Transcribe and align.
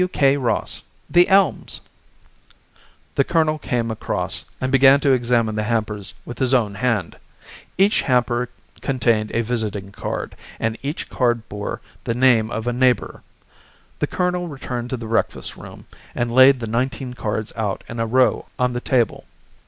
W. 0.01 0.07
K. 0.07 0.35
Ross, 0.35 0.81
The 1.11 1.27
Elms." 1.29 1.81
The 3.13 3.23
colonel 3.23 3.59
came 3.59 3.91
across, 3.91 4.45
and 4.59 4.71
began 4.71 4.99
to 5.01 5.11
examine 5.11 5.53
the 5.53 5.61
hampers 5.69 6.15
with 6.25 6.39
his 6.39 6.55
own 6.55 6.73
hand. 6.73 7.17
Each 7.77 8.01
hamper 8.01 8.49
contained 8.81 9.29
a 9.31 9.41
visiting 9.43 9.91
card, 9.91 10.35
and 10.59 10.75
each 10.81 11.07
card 11.11 11.47
bore 11.49 11.81
the 12.05 12.15
name 12.15 12.49
of 12.49 12.65
a 12.65 12.73
neighbour. 12.73 13.21
The 13.99 14.07
colonel 14.07 14.47
returned 14.47 14.89
to 14.89 14.97
the 14.97 15.05
breakfast 15.05 15.55
room, 15.55 15.85
and 16.15 16.31
laid 16.31 16.61
the 16.61 16.65
nineteen 16.65 17.13
cards 17.13 17.53
out 17.55 17.83
in 17.87 17.99
a 17.99 18.07
row 18.07 18.47
on 18.57 18.73
the 18.73 18.81
table. 18.81 19.27